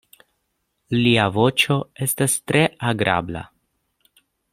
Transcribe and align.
Lia 1.01 1.25
voĉo 1.35 1.77
estas 2.07 2.39
tre 2.53 2.63
agrabla. 2.93 3.45